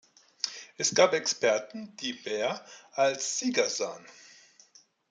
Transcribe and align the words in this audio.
Es 0.77 0.95
gab 0.95 1.13
Experten, 1.13 1.95
die 1.97 2.13
Baer 2.13 2.65
als 2.93 3.37
Sieger 3.37 3.69
sahen. 3.69 4.03